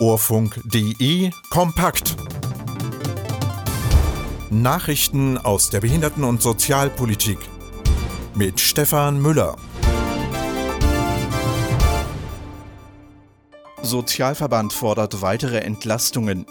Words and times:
Orfunk.de 0.00 1.30
Kompakt. 1.50 2.16
Nachrichten 4.50 5.38
aus 5.38 5.70
der 5.70 5.82
Behinderten- 5.82 6.24
und 6.24 6.42
Sozialpolitik 6.42 7.38
mit 8.34 8.58
Stefan 8.58 9.22
Müller. 9.22 9.54
Sozialverband 13.82 14.72
fordert 14.72 15.22
weitere 15.22 15.58
Entlastungen. 15.58 16.44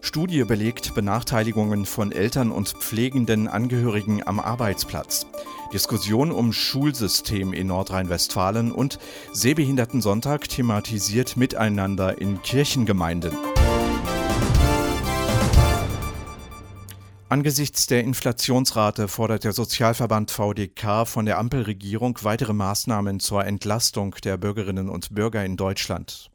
Studie 0.00 0.44
belegt 0.44 0.94
Benachteiligungen 0.94 1.84
von 1.84 2.12
Eltern 2.12 2.50
und 2.50 2.68
pflegenden 2.68 3.48
Angehörigen 3.48 4.26
am 4.26 4.40
Arbeitsplatz. 4.40 5.26
Diskussion 5.72 6.30
um 6.30 6.52
Schulsystem 6.52 7.52
in 7.52 7.66
Nordrhein-Westfalen 7.66 8.72
und 8.72 8.98
Sehbehindertensonntag 9.32 10.48
thematisiert 10.48 11.36
Miteinander 11.36 12.18
in 12.20 12.42
Kirchengemeinden. 12.42 13.32
Angesichts 17.30 17.86
der 17.86 18.04
Inflationsrate 18.04 19.06
fordert 19.06 19.44
der 19.44 19.52
Sozialverband 19.52 20.30
VDK 20.30 21.06
von 21.06 21.26
der 21.26 21.36
Ampelregierung 21.36 22.18
weitere 22.22 22.54
Maßnahmen 22.54 23.20
zur 23.20 23.44
Entlastung 23.44 24.14
der 24.24 24.38
Bürgerinnen 24.38 24.88
und 24.88 25.14
Bürger 25.14 25.44
in 25.44 25.58
Deutschland. 25.58 26.30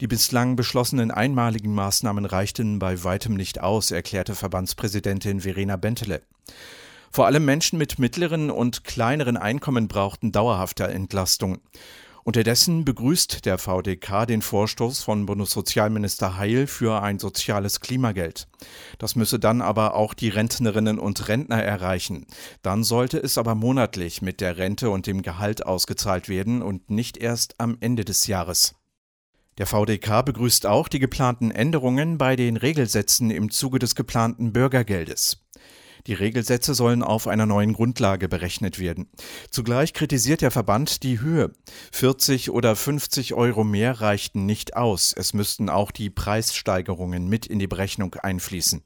Die 0.00 0.06
bislang 0.06 0.54
beschlossenen 0.54 1.10
einmaligen 1.10 1.74
Maßnahmen 1.74 2.26
reichten 2.26 2.78
bei 2.78 3.02
weitem 3.02 3.34
nicht 3.34 3.60
aus, 3.60 3.90
erklärte 3.90 4.36
Verbandspräsidentin 4.36 5.40
Verena 5.40 5.74
Bentele. 5.74 6.22
Vor 7.10 7.26
allem 7.26 7.44
Menschen 7.44 7.76
mit 7.76 7.98
mittleren 7.98 8.52
und 8.52 8.84
kleineren 8.84 9.36
Einkommen 9.36 9.88
brauchten 9.88 10.30
dauerhafte 10.30 10.84
Entlastung. 10.86 11.58
Unterdessen 12.30 12.84
begrüßt 12.84 13.44
der 13.44 13.58
VDK 13.58 14.24
den 14.24 14.40
Vorstoß 14.40 15.02
von 15.02 15.26
Bundessozialminister 15.26 16.36
Heil 16.36 16.68
für 16.68 17.02
ein 17.02 17.18
soziales 17.18 17.80
Klimageld. 17.80 18.46
Das 18.98 19.16
müsse 19.16 19.40
dann 19.40 19.60
aber 19.60 19.96
auch 19.96 20.14
die 20.14 20.28
Rentnerinnen 20.28 21.00
und 21.00 21.26
Rentner 21.26 21.60
erreichen. 21.60 22.28
Dann 22.62 22.84
sollte 22.84 23.18
es 23.18 23.36
aber 23.36 23.56
monatlich 23.56 24.22
mit 24.22 24.40
der 24.40 24.58
Rente 24.58 24.90
und 24.90 25.08
dem 25.08 25.22
Gehalt 25.22 25.66
ausgezahlt 25.66 26.28
werden 26.28 26.62
und 26.62 26.88
nicht 26.88 27.16
erst 27.16 27.56
am 27.58 27.76
Ende 27.80 28.04
des 28.04 28.28
Jahres. 28.28 28.76
Der 29.58 29.66
VDK 29.66 30.24
begrüßt 30.24 30.66
auch 30.66 30.86
die 30.86 31.00
geplanten 31.00 31.50
Änderungen 31.50 32.16
bei 32.16 32.36
den 32.36 32.56
Regelsätzen 32.56 33.32
im 33.32 33.50
Zuge 33.50 33.80
des 33.80 33.96
geplanten 33.96 34.52
Bürgergeldes. 34.52 35.39
Die 36.06 36.14
Regelsätze 36.14 36.74
sollen 36.74 37.02
auf 37.02 37.26
einer 37.26 37.46
neuen 37.46 37.72
Grundlage 37.72 38.28
berechnet 38.28 38.78
werden. 38.78 39.08
Zugleich 39.50 39.92
kritisiert 39.92 40.42
der 40.42 40.50
Verband 40.50 41.02
die 41.02 41.20
Höhe. 41.20 41.52
40 41.92 42.50
oder 42.50 42.76
50 42.76 43.34
Euro 43.34 43.64
mehr 43.64 44.00
reichten 44.00 44.46
nicht 44.46 44.76
aus. 44.76 45.12
Es 45.16 45.34
müssten 45.34 45.68
auch 45.68 45.90
die 45.90 46.10
Preissteigerungen 46.10 47.28
mit 47.28 47.46
in 47.46 47.58
die 47.58 47.68
Berechnung 47.68 48.14
einfließen. 48.14 48.82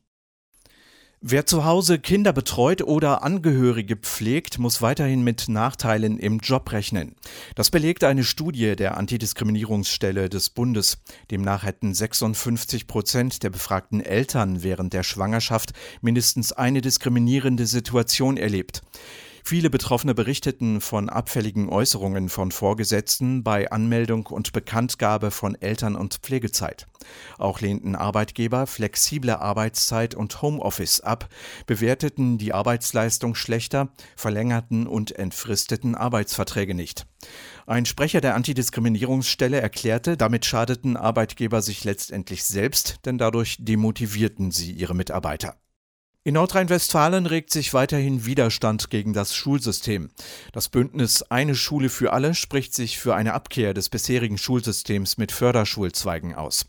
Wer 1.27 1.47
zu 1.47 1.65
Hause 1.65 1.99
Kinder 1.99 2.35
betreut 2.35 2.83
oder 2.83 3.23
Angehörige 3.23 3.97
pflegt, 3.97 4.59
muss 4.59 4.83
weiterhin 4.83 5.25
mit 5.25 5.49
Nachteilen 5.49 6.19
im 6.19 6.39
Job 6.41 6.71
rechnen. 6.71 7.15
Das 7.55 7.71
belegt 7.71 8.05
eine 8.05 8.25
Studie 8.25 8.77
der 8.77 8.99
Antidiskriminierungsstelle 8.99 10.29
des 10.29 10.51
Bundes. 10.51 10.99
Demnach 11.31 11.63
hätten 11.63 11.95
56 11.95 12.87
Prozent 12.87 13.43
der 13.43 13.49
befragten 13.49 14.03
Eltern 14.03 14.63
während 14.63 14.93
der 14.93 15.03
Schwangerschaft 15.03 15.73
mindestens 16.03 16.53
eine 16.53 16.83
diskriminierende 16.83 17.65
Situation 17.65 18.37
erlebt. 18.37 18.83
Viele 19.47 19.69
Betroffene 19.69 20.15
berichteten 20.15 20.81
von 20.81 21.11
abfälligen 21.11 21.69
Äußerungen 21.69 22.31
von 22.31 22.51
Vorgesetzten 22.51 23.45
bei 23.45 23.71
Anmeldung 23.71 24.25
und 24.25 24.53
Bekanntgabe 24.53 25.31
von 25.31 25.55
Eltern- 25.55 25.97
und 25.97 26.15
Pflegezeit. 26.23 26.87
Auch 27.37 27.61
lehnten 27.61 27.95
Arbeitgeber 27.95 28.67
flexible 28.67 29.33
Arbeitszeit 29.33 30.15
und 30.15 30.41
Homeoffice 30.41 31.01
ab, 31.01 31.29
bewerteten 31.67 32.39
die 32.39 32.55
Arbeitsleistung 32.55 33.35
schlechter, 33.35 33.91
verlängerten 34.17 34.87
und 34.87 35.13
entfristeten 35.19 35.95
Arbeitsverträge 35.95 36.75
nicht. 36.75 37.07
Ein 37.67 37.85
Sprecher 37.85 38.23
der 38.23 38.37
Antidiskriminierungsstelle 38.37 39.61
erklärte, 39.61 40.17
damit 40.17 40.47
schadeten 40.47 40.97
Arbeitgeber 40.97 41.61
sich 41.61 41.85
letztendlich 41.85 42.45
selbst, 42.45 43.01
denn 43.05 43.19
dadurch 43.19 43.59
demotivierten 43.61 44.51
sie 44.53 44.73
ihre 44.73 44.95
Mitarbeiter. 44.95 45.59
In 46.27 46.33
Nordrhein-Westfalen 46.33 47.27
regt 47.27 47.53
sich 47.53 47.75
weiterhin 47.75 48.25
Widerstand 48.25 48.89
gegen 48.89 49.13
das 49.13 49.35
Schulsystem. 49.35 50.09
Das 50.53 50.71
Bündnis 50.71 51.21
Eine 51.25 51.55
Schule 51.55 51.91
für 51.91 52.15
alle 52.15 52.35
spricht 52.35 52.73
sich 52.73 52.99
für 52.99 53.15
eine 53.15 53.35
Abkehr 53.35 53.75
des 53.75 53.91
bisherigen 53.91 54.39
Schulsystems 54.39 55.19
mit 55.19 55.33
Förderschulzweigen 55.33 56.35
aus. 56.35 56.65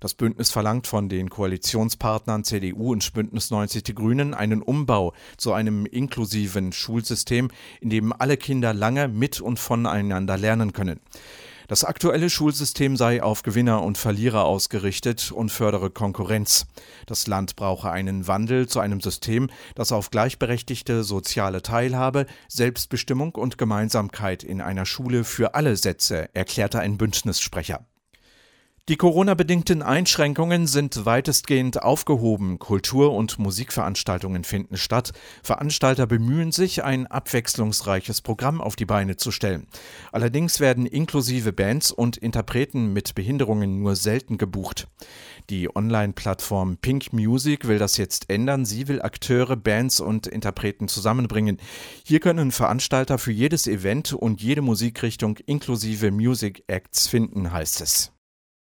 Das 0.00 0.12
Bündnis 0.12 0.50
verlangt 0.50 0.86
von 0.86 1.08
den 1.08 1.30
Koalitionspartnern 1.30 2.44
CDU 2.44 2.92
und 2.92 3.10
Bündnis 3.14 3.50
90 3.50 3.82
Die 3.82 3.94
Grünen 3.94 4.34
einen 4.34 4.60
Umbau 4.60 5.14
zu 5.38 5.54
einem 5.54 5.86
inklusiven 5.86 6.72
Schulsystem, 6.72 7.50
in 7.80 7.88
dem 7.88 8.12
alle 8.12 8.36
Kinder 8.36 8.74
lange 8.74 9.08
mit 9.08 9.40
und 9.40 9.58
voneinander 9.58 10.36
lernen 10.36 10.74
können. 10.74 11.00
Das 11.68 11.84
aktuelle 11.84 12.30
Schulsystem 12.30 12.96
sei 12.96 13.22
auf 13.22 13.42
Gewinner 13.42 13.82
und 13.82 13.98
Verlierer 13.98 14.46
ausgerichtet 14.46 15.30
und 15.30 15.52
fördere 15.52 15.90
Konkurrenz. 15.90 16.66
Das 17.04 17.26
Land 17.26 17.56
brauche 17.56 17.90
einen 17.90 18.26
Wandel 18.26 18.66
zu 18.66 18.80
einem 18.80 19.02
System, 19.02 19.50
das 19.74 19.92
auf 19.92 20.08
gleichberechtigte 20.08 21.04
soziale 21.04 21.60
Teilhabe, 21.60 22.24
Selbstbestimmung 22.48 23.34
und 23.34 23.58
Gemeinsamkeit 23.58 24.44
in 24.44 24.62
einer 24.62 24.86
Schule 24.86 25.24
für 25.24 25.54
alle 25.54 25.76
setze, 25.76 26.34
erklärte 26.34 26.80
ein 26.80 26.96
Bündnissprecher. 26.96 27.84
Die 28.88 28.96
Corona-bedingten 28.96 29.82
Einschränkungen 29.82 30.66
sind 30.66 31.04
weitestgehend 31.04 31.82
aufgehoben. 31.82 32.58
Kultur- 32.58 33.12
und 33.12 33.38
Musikveranstaltungen 33.38 34.44
finden 34.44 34.78
statt. 34.78 35.12
Veranstalter 35.42 36.06
bemühen 36.06 36.52
sich, 36.52 36.82
ein 36.84 37.06
abwechslungsreiches 37.06 38.22
Programm 38.22 38.62
auf 38.62 38.76
die 38.76 38.86
Beine 38.86 39.16
zu 39.16 39.30
stellen. 39.30 39.66
Allerdings 40.10 40.58
werden 40.58 40.86
inklusive 40.86 41.52
Bands 41.52 41.92
und 41.92 42.16
Interpreten 42.16 42.94
mit 42.94 43.14
Behinderungen 43.14 43.82
nur 43.82 43.94
selten 43.94 44.38
gebucht. 44.38 44.88
Die 45.50 45.68
Online-Plattform 45.76 46.78
Pink 46.78 47.12
Music 47.12 47.68
will 47.68 47.78
das 47.78 47.98
jetzt 47.98 48.30
ändern. 48.30 48.64
Sie 48.64 48.88
will 48.88 49.02
Akteure, 49.02 49.56
Bands 49.56 50.00
und 50.00 50.26
Interpreten 50.26 50.88
zusammenbringen. 50.88 51.58
Hier 52.04 52.20
können 52.20 52.52
Veranstalter 52.52 53.18
für 53.18 53.32
jedes 53.32 53.66
Event 53.66 54.14
und 54.14 54.40
jede 54.40 54.62
Musikrichtung 54.62 55.36
inklusive 55.44 56.10
Music 56.10 56.64
Acts 56.68 57.06
finden, 57.06 57.52
heißt 57.52 57.82
es. 57.82 58.12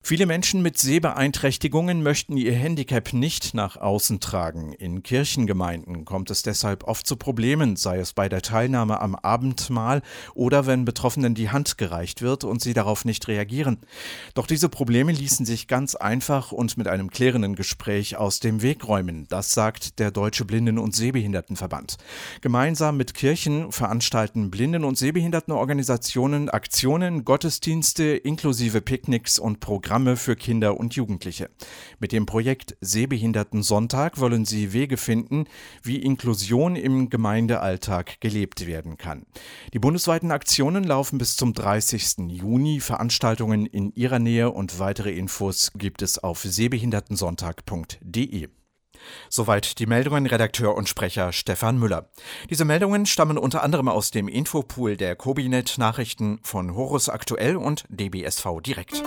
Viele 0.06 0.26
Menschen 0.26 0.62
mit 0.62 0.78
Sehbeeinträchtigungen 0.78 2.04
möchten 2.04 2.36
ihr 2.36 2.52
Handicap 2.52 3.14
nicht 3.14 3.54
nach 3.54 3.78
außen 3.78 4.20
tragen. 4.20 4.74
In 4.74 5.02
Kirchengemeinden 5.02 6.04
kommt 6.04 6.30
es 6.30 6.44
deshalb 6.44 6.84
oft 6.84 7.08
zu 7.08 7.16
Problemen, 7.16 7.78
sei 7.78 8.00
es 8.00 8.12
bei 8.12 8.28
der 8.28 8.42
Teilnahme 8.42 9.00
am 9.00 9.16
Abendmahl 9.16 10.02
oder 10.34 10.66
wenn 10.66 10.84
Betroffenen 10.84 11.36
die 11.36 11.52
Hand 11.52 11.78
gereicht 11.78 12.22
wird 12.22 12.44
und 12.44 12.62
sie 12.62 12.74
darauf 12.74 13.06
nicht 13.06 13.30
reagieren. 13.30 13.78
Doch 14.34 14.46
diese 14.46 14.68
Probleme 14.68 15.14
ließen 15.14 15.46
sich 15.46 15.70
ganz 15.70 15.96
einfach 15.96 16.52
und 16.52 16.78
mit 16.78 16.90
einem 16.90 17.10
klärenden 17.10 17.56
Gespräch 17.56 18.18
aus 18.18 18.42
dem 18.42 18.62
Weg 18.62 18.86
räumen. 18.86 19.26
Das 19.30 19.54
sagt 19.54 20.00
der 20.00 20.12
Deutsche 20.12 20.44
Blinden- 20.44 20.80
und 20.80 20.94
Sehbehindertenverband. 20.94 21.96
Gemeinsam 22.42 22.98
mit 22.98 23.14
Kirchen 23.14 23.72
veranstalten 23.72 24.52
Blinden- 24.52 24.84
und 24.84 24.98
Sehbehindertenorganisationen 24.98 26.50
Aktionen, 26.50 27.24
Gottesdienste 27.24 28.04
inklusive 28.04 28.82
Picknicks 28.82 29.40
und 29.40 29.62
Programme 29.62 29.93
Programme 29.94 30.18
für 30.18 30.36
Kinder 30.36 30.80
und 30.80 30.96
Jugendliche. 30.96 31.52
Mit 32.00 32.14
dem 32.14 32.26
Projekt 32.26 32.76
Sehbehinderten 32.82 33.62
Sonntag 33.62 34.20
wollen 34.20 34.44
sie 34.44 34.74
Wege 34.74 34.98
finden, 34.98 35.46
wie 35.84 35.98
Inklusion 35.98 36.76
im 36.76 37.12
Gemeindealltag 37.12 38.20
gelebt 38.20 38.66
werden 38.66 38.98
kann. 38.98 39.28
Die 39.72 39.78
bundesweiten 39.78 40.32
Aktionen 40.32 40.84
laufen 40.84 41.20
bis 41.20 41.36
zum 41.36 41.54
30. 41.54 42.28
Juni. 42.28 42.80
Veranstaltungen 42.80 43.68
in 43.68 43.94
ihrer 43.94 44.18
Nähe 44.18 44.50
und 44.50 44.80
weitere 44.80 45.12
Infos 45.12 45.72
gibt 45.76 46.02
es 46.02 46.18
auf 46.18 46.42
sehbehindertensonntag.de. 46.42 48.48
Soweit 49.30 49.80
die 49.80 49.86
Meldungen 49.86 50.26
Redakteur 50.26 50.76
und 50.76 50.90
Sprecher 50.90 51.32
Stefan 51.32 51.78
Müller. 51.78 52.10
Diese 52.50 52.66
Meldungen 52.66 53.06
stammen 53.06 53.38
unter 53.38 53.64
anderem 53.64 53.90
aus 53.90 54.12
dem 54.12 54.28
Infopool 54.28 54.98
der 54.98 55.16
Kobinet 55.16 55.78
Nachrichten 55.78 56.40
von 56.42 56.76
Horus 56.76 57.10
Aktuell 57.10 57.58
und 57.58 57.86
DBSV 57.90 58.62
Direkt. 58.62 59.04